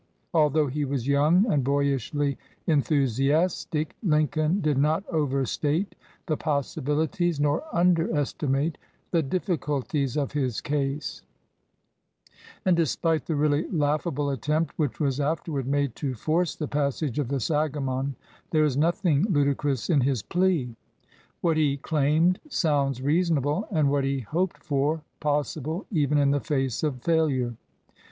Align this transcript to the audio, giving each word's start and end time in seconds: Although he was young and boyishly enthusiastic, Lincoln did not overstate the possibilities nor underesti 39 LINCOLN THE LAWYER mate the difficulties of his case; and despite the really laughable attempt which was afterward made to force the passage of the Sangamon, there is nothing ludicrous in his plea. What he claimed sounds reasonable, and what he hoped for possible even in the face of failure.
Although 0.33 0.65
he 0.65 0.83
was 0.83 1.07
young 1.07 1.45
and 1.45 1.63
boyishly 1.63 2.35
enthusiastic, 2.65 3.95
Lincoln 4.01 4.59
did 4.59 4.79
not 4.79 5.07
overstate 5.09 5.93
the 6.25 6.35
possibilities 6.35 7.39
nor 7.39 7.61
underesti 7.71 7.85
39 7.85 7.85
LINCOLN 7.85 8.09
THE 8.39 8.47
LAWYER 8.49 8.51
mate 8.65 8.77
the 9.11 9.21
difficulties 9.21 10.17
of 10.17 10.31
his 10.31 10.59
case; 10.59 11.21
and 12.65 12.75
despite 12.75 13.27
the 13.27 13.35
really 13.35 13.69
laughable 13.69 14.31
attempt 14.31 14.73
which 14.75 14.99
was 14.99 15.19
afterward 15.19 15.67
made 15.67 15.95
to 15.97 16.15
force 16.15 16.55
the 16.55 16.67
passage 16.67 17.19
of 17.19 17.27
the 17.27 17.39
Sangamon, 17.39 18.15
there 18.49 18.65
is 18.65 18.75
nothing 18.75 19.25
ludicrous 19.29 19.87
in 19.87 20.01
his 20.01 20.23
plea. 20.23 20.75
What 21.41 21.57
he 21.57 21.77
claimed 21.77 22.39
sounds 22.49 23.03
reasonable, 23.03 23.67
and 23.69 23.91
what 23.91 24.03
he 24.03 24.21
hoped 24.21 24.63
for 24.63 25.03
possible 25.19 25.85
even 25.91 26.17
in 26.17 26.31
the 26.31 26.39
face 26.41 26.81
of 26.81 27.03
failure. 27.03 27.53